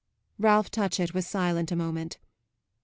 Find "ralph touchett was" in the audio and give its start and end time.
0.39-1.27